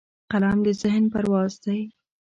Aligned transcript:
قلم 0.31 0.57
د 0.65 0.67
ذهن 0.81 1.03
پرواز 1.13 1.53
دی 1.63 1.79